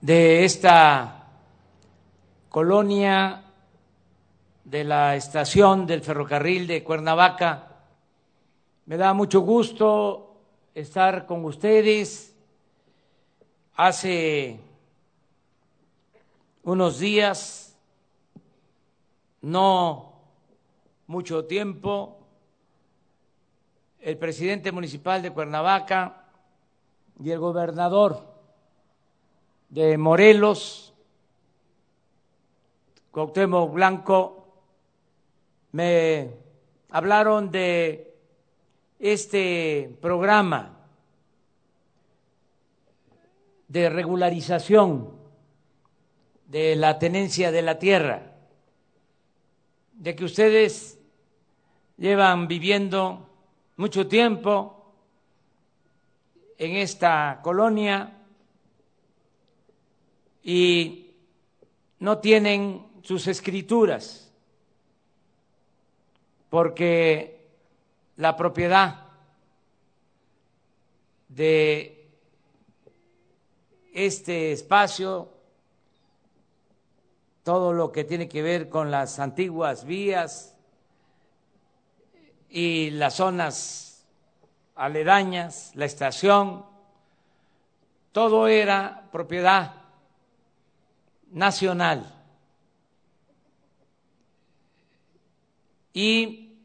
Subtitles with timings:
[0.00, 1.28] de esta
[2.48, 3.44] colonia
[4.64, 7.76] de la estación del ferrocarril de Cuernavaca.
[8.86, 10.34] Me da mucho gusto
[10.74, 12.34] estar con ustedes.
[13.76, 14.58] Hace
[16.64, 17.76] unos días,
[19.42, 20.12] no
[21.06, 22.18] mucho tiempo,
[24.00, 26.23] el presidente municipal de Cuernavaca
[27.22, 28.20] y el gobernador
[29.68, 30.94] de Morelos,
[33.10, 34.46] Cuauhtémoc Blanco,
[35.72, 36.30] me
[36.90, 38.14] hablaron de
[38.98, 40.76] este programa
[43.68, 45.10] de regularización
[46.46, 48.32] de la tenencia de la tierra,
[49.94, 51.00] de que ustedes
[51.96, 53.28] llevan viviendo
[53.76, 54.83] mucho tiempo
[56.64, 58.12] en esta colonia
[60.42, 61.14] y
[61.98, 64.32] no tienen sus escrituras
[66.50, 67.48] porque
[68.16, 69.08] la propiedad
[71.28, 72.08] de
[73.92, 75.28] este espacio,
[77.42, 80.56] todo lo que tiene que ver con las antiguas vías
[82.48, 83.83] y las zonas
[84.74, 86.64] aledañas, la estación,
[88.12, 89.74] todo era propiedad
[91.30, 92.12] nacional.
[95.92, 96.56] Y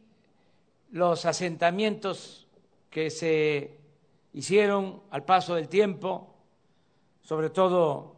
[0.92, 2.48] los asentamientos
[2.90, 3.78] que se
[4.34, 6.36] hicieron al paso del tiempo,
[7.22, 8.16] sobre todo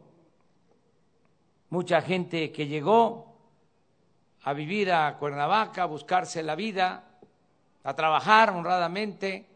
[1.68, 3.34] mucha gente que llegó
[4.42, 7.04] a vivir a Cuernavaca, a buscarse la vida,
[7.84, 9.51] a trabajar honradamente,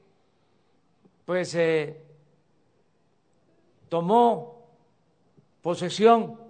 [1.26, 2.00] pues eh,
[3.88, 4.68] tomó
[5.60, 6.40] posesión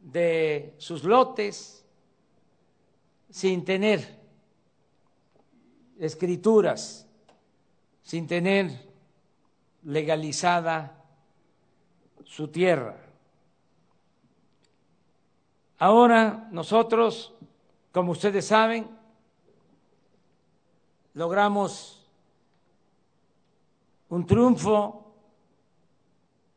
[0.00, 1.84] de sus lotes
[3.28, 4.16] sin tener
[5.98, 7.06] escrituras,
[8.02, 8.88] sin tener
[9.82, 11.04] legalizada
[12.24, 12.96] su tierra.
[15.78, 17.34] Ahora nosotros,
[17.90, 18.88] como ustedes saben,
[21.14, 21.97] logramos
[24.10, 25.14] un triunfo,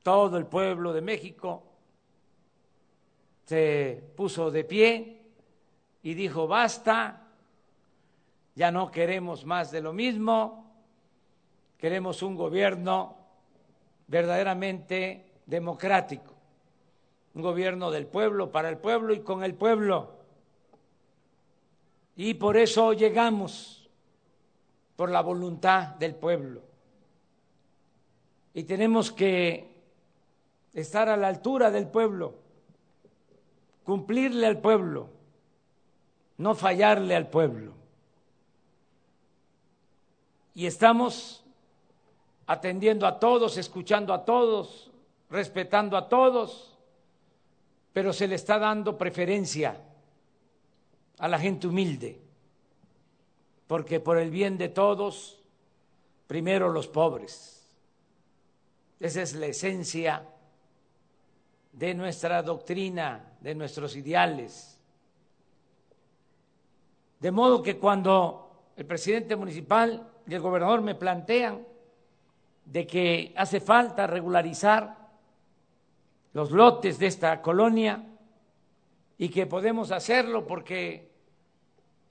[0.03, 1.63] todo el pueblo de México
[3.45, 5.21] se puso de pie
[6.03, 7.27] y dijo, basta,
[8.55, 10.71] ya no queremos más de lo mismo,
[11.77, 13.17] queremos un gobierno
[14.07, 16.33] verdaderamente democrático,
[17.33, 20.15] un gobierno del pueblo, para el pueblo y con el pueblo.
[22.15, 23.89] Y por eso llegamos,
[24.95, 26.70] por la voluntad del pueblo.
[28.53, 29.69] Y tenemos que
[30.73, 32.41] estar a la altura del pueblo
[33.83, 35.09] cumplirle al pueblo,
[36.37, 37.73] no fallarle al pueblo.
[40.53, 41.43] Y estamos
[42.45, 44.91] atendiendo a todos, escuchando a todos,
[45.29, 46.77] respetando a todos,
[47.93, 49.81] pero se le está dando preferencia
[51.17, 52.19] a la gente humilde,
[53.67, 55.41] porque por el bien de todos,
[56.27, 57.60] primero los pobres.
[59.01, 60.23] Esa es la esencia
[61.73, 64.79] de nuestra doctrina, de nuestros ideales.
[67.19, 71.65] De modo que cuando el presidente municipal y el gobernador me plantean
[72.63, 74.95] de que hace falta regularizar
[76.33, 78.05] los lotes de esta colonia
[79.17, 81.09] y que podemos hacerlo porque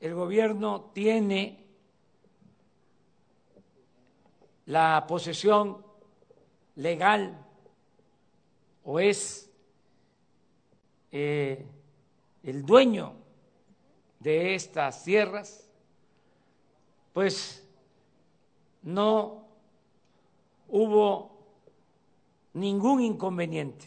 [0.00, 1.66] el gobierno tiene
[4.66, 5.88] la posesión
[6.76, 7.46] legal
[8.84, 9.50] o es
[11.12, 11.66] eh,
[12.42, 13.14] el dueño
[14.20, 15.68] de estas tierras,
[17.12, 17.66] pues
[18.82, 19.44] no
[20.68, 21.38] hubo
[22.54, 23.86] ningún inconveniente,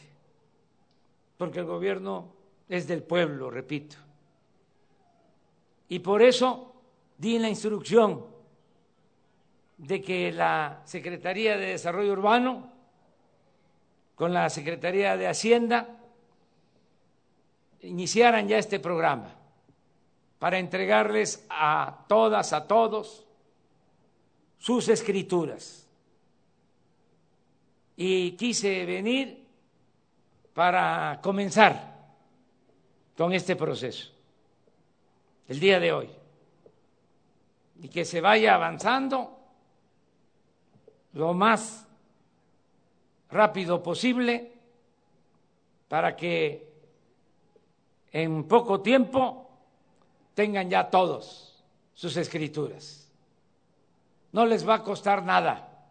[1.38, 2.33] porque el gobierno
[2.68, 3.95] es del pueblo, repito.
[5.89, 6.74] Y por eso
[7.18, 8.25] di la instrucción
[9.77, 12.73] de que la Secretaría de Desarrollo Urbano,
[14.15, 15.88] con la Secretaría de Hacienda,
[17.81, 19.36] iniciaran ya este programa
[20.39, 23.25] para entregarles a todas, a todos,
[24.60, 25.88] sus escrituras.
[27.95, 29.45] Y quise venir
[30.54, 31.94] para comenzar
[33.18, 34.12] con este proceso,
[35.48, 36.10] el día de hoy,
[37.81, 39.39] y que se vaya avanzando
[41.13, 41.88] lo más
[43.33, 44.53] rápido posible
[45.88, 46.71] para que
[48.12, 49.50] en poco tiempo
[50.33, 51.63] tengan ya todos
[51.94, 53.12] sus escrituras.
[54.31, 55.88] No les va a costar nada,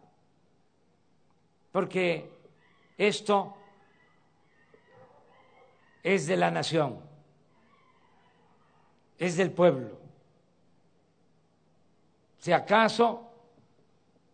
[1.71, 2.29] porque
[2.97, 3.55] esto
[6.01, 6.99] es de la nación,
[9.17, 9.97] es del pueblo.
[12.39, 13.29] Si acaso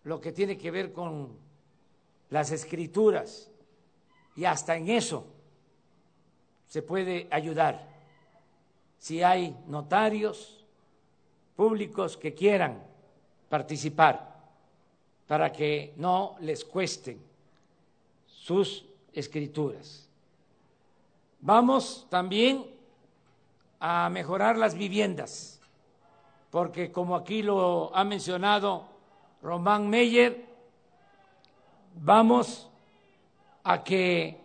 [0.03, 1.48] lo que tiene que ver con
[2.29, 3.49] las escrituras
[4.35, 5.25] y hasta en eso
[6.67, 7.87] se puede ayudar.
[8.99, 10.65] Si hay notarios
[11.55, 12.81] públicos que quieran
[13.49, 14.29] participar
[15.27, 17.19] para que no les cuesten
[18.27, 20.07] sus escrituras.
[21.41, 22.65] Vamos también
[23.79, 25.59] a mejorar las viviendas,
[26.49, 28.85] porque como aquí lo ha mencionado
[29.41, 30.48] Román Meyer,
[31.95, 32.69] vamos
[33.63, 34.39] a que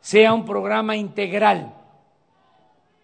[0.00, 1.74] sea un programa integral.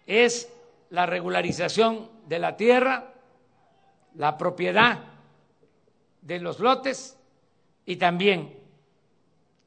[0.05, 0.51] Es
[0.89, 3.13] la regularización de la tierra,
[4.15, 4.99] la propiedad
[6.21, 7.17] de los lotes
[7.85, 8.57] y también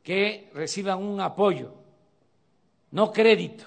[0.02, 1.72] que reciban un apoyo,
[2.90, 3.64] no crédito,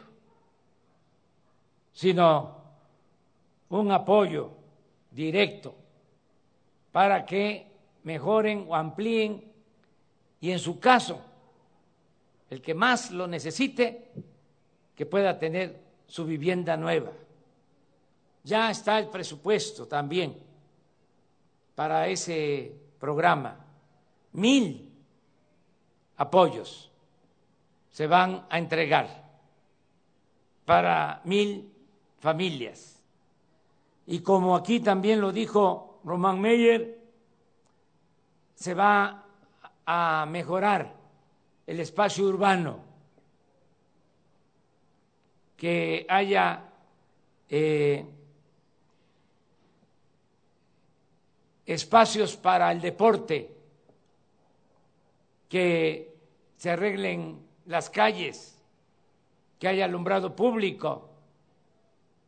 [1.93, 2.57] sino
[3.69, 4.49] un apoyo
[5.11, 5.75] directo
[6.91, 7.67] para que
[8.03, 9.50] mejoren o amplíen
[10.41, 11.21] y en su caso,
[12.49, 14.11] el que más lo necesite,
[14.95, 17.11] que pueda tener su vivienda nueva.
[18.43, 20.35] Ya está el presupuesto también
[21.75, 23.63] para ese programa.
[24.33, 24.91] Mil
[26.17, 26.91] apoyos
[27.91, 29.29] se van a entregar
[30.65, 31.71] para mil
[32.19, 32.99] familias.
[34.07, 36.99] Y como aquí también lo dijo Román Meyer,
[38.55, 39.25] se va
[39.85, 40.95] a mejorar
[41.67, 42.79] el espacio urbano,
[45.57, 46.69] que haya
[47.49, 48.05] eh,
[51.65, 53.51] espacios para el deporte,
[55.47, 56.15] que
[56.57, 58.57] se arreglen las calles,
[59.59, 61.09] que haya alumbrado público,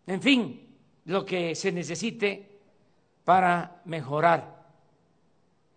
[0.05, 2.59] en fin, lo que se necesite
[3.23, 4.63] para mejorar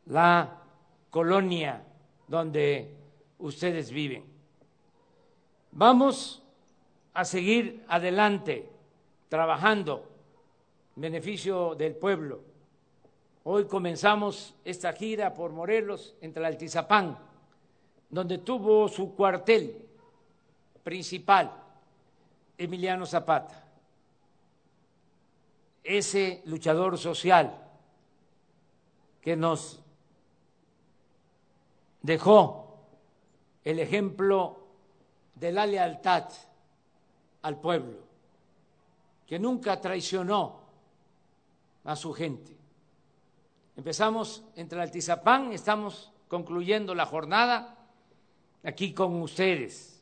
[0.06, 0.62] la
[1.11, 1.85] colonia
[2.29, 2.94] donde
[3.38, 4.25] ustedes viven.
[5.73, 6.43] Vamos
[7.14, 8.69] a seguir adelante
[9.29, 10.08] trabajando
[10.97, 12.41] en beneficio del pueblo.
[13.44, 17.17] Hoy comenzamos esta gira por Morelos entre Altizapán,
[18.11, 19.87] donde tuvo su cuartel
[20.82, 21.52] principal
[22.59, 23.64] Emiliano Zapata,
[25.85, 27.62] ese luchador social
[29.20, 29.81] que nos
[32.06, 32.79] dejó
[33.64, 34.61] el ejemplo
[35.35, 36.29] de la lealtad
[37.43, 37.99] al pueblo,
[39.26, 40.61] que nunca traicionó
[41.85, 42.56] a su gente.
[43.76, 47.76] Empezamos entre Altizapán, estamos concluyendo la jornada
[48.62, 50.00] aquí con ustedes.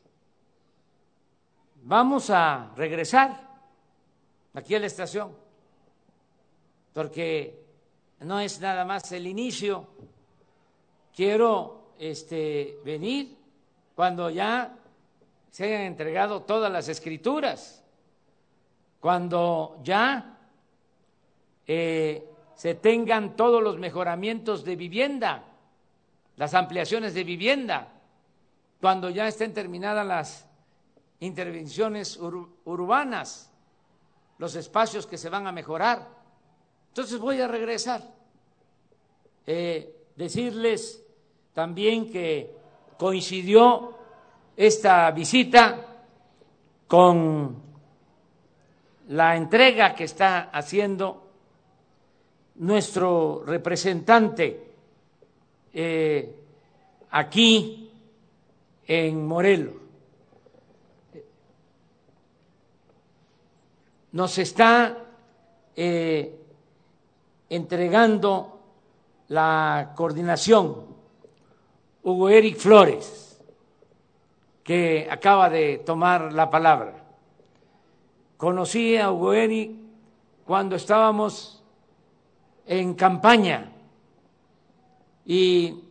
[1.81, 3.49] Vamos a regresar
[4.53, 5.35] aquí a la estación,
[6.93, 7.65] porque
[8.19, 9.87] no es nada más el inicio
[11.15, 13.35] quiero este, venir
[13.95, 14.77] cuando ya
[15.51, 17.81] se hayan entregado todas las escrituras,
[18.99, 20.37] cuando ya
[21.65, 25.43] eh, se tengan todos los mejoramientos de vivienda,
[26.35, 27.87] las ampliaciones de vivienda,
[28.81, 30.45] cuando ya estén terminadas las
[31.21, 33.49] intervenciones urbanas,
[34.37, 36.07] los espacios que se van a mejorar.
[36.89, 38.01] Entonces voy a regresar,
[39.47, 41.04] eh, decirles
[41.55, 42.53] también que
[42.97, 43.93] coincidió
[44.57, 45.85] esta visita
[46.85, 47.55] con
[49.07, 51.23] la entrega que está haciendo
[52.55, 54.73] nuestro representante
[55.73, 56.35] eh,
[57.11, 57.89] aquí
[58.85, 59.75] en Morelos.
[64.11, 64.97] Nos está
[65.73, 66.37] eh,
[67.49, 68.59] entregando
[69.29, 70.84] la coordinación
[72.05, 73.41] Hugo Eric Flores,
[74.63, 77.03] que acaba de tomar la palabra.
[78.37, 79.71] Conocí a Hugo Eric
[80.45, 81.63] cuando estábamos
[82.67, 83.71] en campaña
[85.25, 85.83] y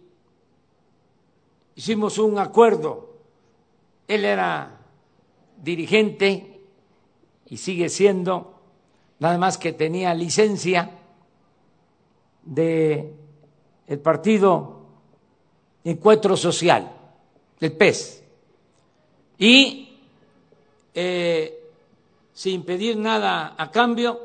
[1.75, 3.16] hicimos un acuerdo.
[4.06, 4.71] Él era
[5.61, 6.61] dirigente
[7.47, 8.54] y sigue siendo,
[9.18, 10.92] nada más que tenía licencia
[12.44, 13.16] de
[13.88, 14.73] el partido
[15.84, 16.90] encuentro social,
[17.60, 18.24] del PES.
[19.38, 19.98] Y
[20.94, 21.70] eh,
[22.32, 24.20] sin pedir nada a cambio,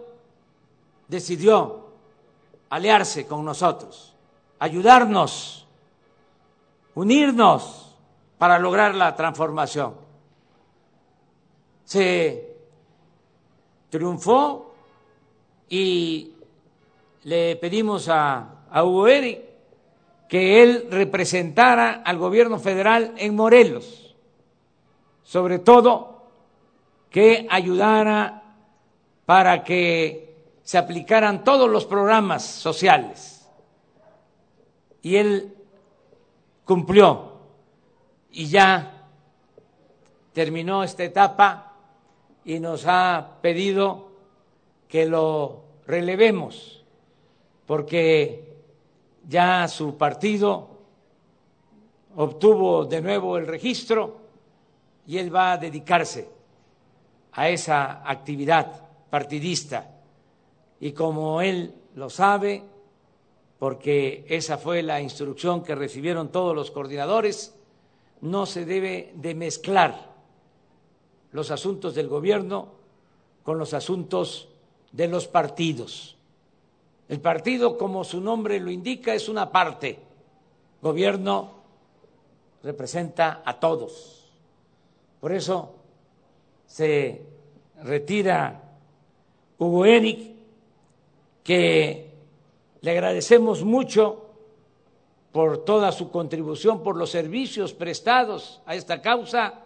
[1.07, 1.89] decidió
[2.69, 4.13] aliarse con nosotros,
[4.59, 5.67] ayudarnos,
[6.95, 7.95] unirnos
[8.37, 9.95] para lograr la transformación.
[11.83, 12.55] Se
[13.89, 14.73] triunfó
[15.67, 16.33] y
[17.23, 19.48] le pedimos a, a Hugo Eric
[20.29, 24.15] que él representara al gobierno federal en Morelos,
[25.23, 26.29] sobre todo
[27.09, 28.43] que ayudara
[29.25, 33.49] para que se aplicaran todos los programas sociales.
[35.01, 35.55] Y él
[36.63, 37.39] cumplió
[38.29, 39.07] y ya
[40.31, 41.73] terminó esta etapa
[42.45, 44.11] y nos ha pedido
[44.87, 46.83] que lo relevemos,
[47.65, 48.48] porque
[49.29, 50.67] ya su partido
[52.15, 54.17] obtuvo de nuevo el registro
[55.05, 56.27] y él va a dedicarse
[57.33, 59.91] a esa actividad partidista.
[60.79, 62.63] Y como él lo sabe,
[63.59, 67.55] porque esa fue la instrucción que recibieron todos los coordinadores,
[68.21, 70.09] no se debe de mezclar
[71.31, 72.69] los asuntos del gobierno
[73.43, 74.49] con los asuntos
[74.91, 76.18] de los partidos.
[77.09, 79.97] El partido, como su nombre lo indica, es una parte.
[80.79, 81.53] Gobierno
[82.61, 84.31] representa a todos.
[85.19, 85.75] Por eso
[86.67, 87.25] se
[87.81, 88.61] retira
[89.57, 90.35] Hugo Eric,
[91.43, 92.13] que
[92.81, 94.27] le agradecemos mucho
[95.31, 99.61] por toda su contribución, por los servicios prestados a esta causa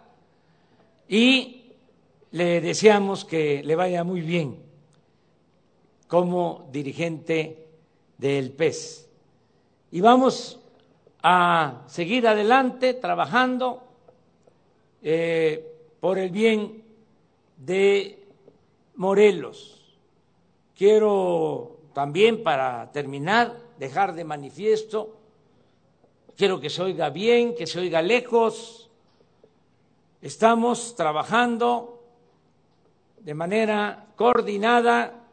[1.06, 1.72] y
[2.30, 4.73] le deseamos que le vaya muy bien
[6.08, 7.66] como dirigente
[8.18, 9.08] del PES.
[9.90, 10.60] Y vamos
[11.22, 13.82] a seguir adelante trabajando
[15.02, 16.84] eh, por el bien
[17.56, 18.26] de
[18.96, 19.98] Morelos.
[20.76, 25.16] Quiero también, para terminar, dejar de manifiesto,
[26.36, 28.90] quiero que se oiga bien, que se oiga lejos.
[30.20, 32.02] Estamos trabajando
[33.20, 35.23] de manera coordinada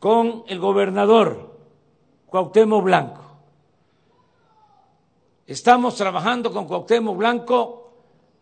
[0.00, 1.58] con el gobernador
[2.26, 3.20] Cuauhtémoc Blanco.
[5.46, 7.92] Estamos trabajando con Cuauhtémoc Blanco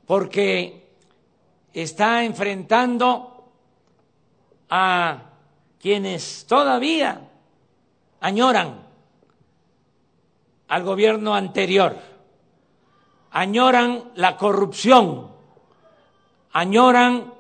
[0.07, 0.89] porque
[1.73, 3.51] está enfrentando
[4.71, 5.23] a
[5.81, 7.29] quienes todavía
[8.21, 8.87] añoran
[10.69, 11.97] al gobierno anterior,
[13.33, 15.29] añoran la corrupción,
[16.53, 17.33] añoran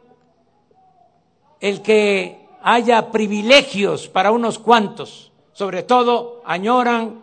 [1.60, 7.22] el que haya privilegios para unos cuantos, sobre todo añoran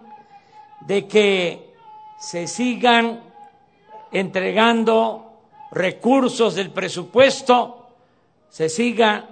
[0.81, 1.73] de que
[2.19, 3.21] se sigan
[4.11, 5.33] entregando
[5.71, 7.89] recursos del presupuesto,
[8.49, 9.29] se siga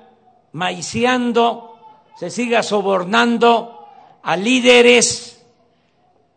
[0.51, 1.79] maiciando,
[2.15, 3.87] se siga sobornando
[4.21, 5.45] a líderes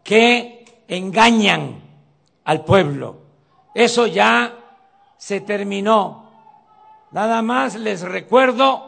[0.03, 1.83] que engañan
[2.45, 3.17] al pueblo.
[3.75, 4.55] Eso ya
[5.17, 6.31] se terminó.
[7.11, 8.86] Nada más les recuerdo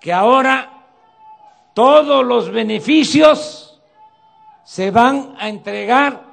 [0.00, 0.84] que ahora
[1.74, 3.80] todos los beneficios
[4.64, 6.24] se van a entregar,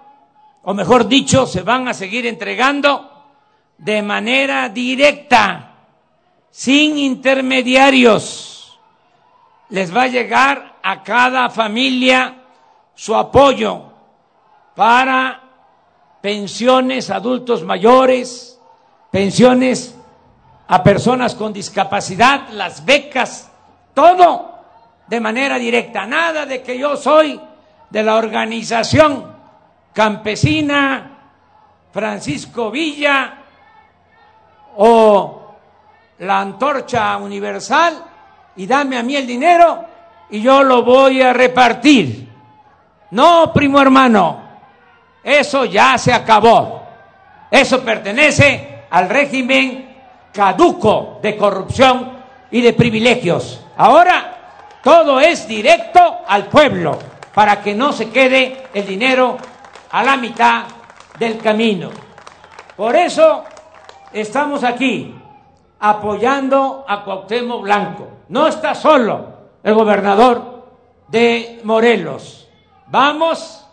[0.64, 3.12] o mejor dicho, se van a seguir entregando
[3.78, 5.74] de manera directa,
[6.52, 8.80] sin intermediarios.
[9.70, 12.44] Les va a llegar a cada familia
[12.94, 13.84] su apoyo
[14.76, 15.42] para
[16.22, 18.60] pensiones a adultos mayores,
[19.12, 19.96] pensiones
[20.68, 23.52] a personas con discapacidad, las becas,
[23.96, 24.60] todo
[25.08, 26.06] de manera directa.
[26.06, 27.40] Nada de que yo soy
[27.90, 29.34] de la organización
[29.94, 31.12] campesina
[31.92, 33.38] Francisco Villa
[34.78, 35.56] o
[36.20, 38.04] la antorcha universal
[38.58, 39.86] y dame a mí el dinero
[40.30, 42.28] y yo lo voy a repartir.
[43.12, 44.42] No, primo hermano,
[45.24, 46.84] eso ya se acabó.
[47.50, 49.96] Eso pertenece al régimen
[50.34, 52.12] caduco de corrupción
[52.52, 53.65] y de privilegios.
[53.78, 54.36] Ahora
[54.84, 56.98] todo es directo al pueblo
[57.34, 59.38] para que no se quede el dinero
[59.92, 60.64] a la mitad
[61.20, 61.90] del camino.
[62.76, 63.44] Por eso
[64.14, 65.14] estamos aquí
[65.80, 68.08] apoyando a Cuauhtémoc Blanco.
[68.30, 70.68] No está solo el gobernador
[71.08, 72.48] de Morelos.
[72.88, 73.66] Vamos,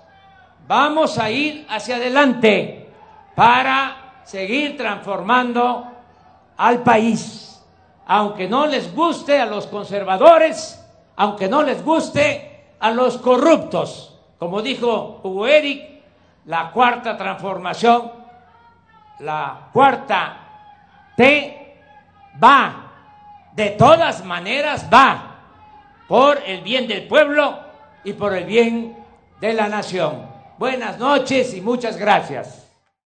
[0.67, 2.91] vamos a ir hacia adelante
[3.35, 5.87] para seguir transformando
[6.57, 7.52] al país.
[8.07, 10.85] Aunque no les guste a los conservadores,
[11.17, 14.19] aunque no les guste a los corruptos.
[14.39, 16.03] Como dijo Hugo Eric,
[16.47, 18.23] la cuarta transformación
[19.23, 20.37] la cuarta
[21.17, 21.77] T
[22.43, 22.91] va,
[23.53, 25.37] de todas maneras va,
[26.09, 27.59] por el bien del pueblo
[28.05, 28.97] y por el bien
[29.41, 30.27] de la nación.
[30.59, 32.62] Buenas noches y muchas gracias.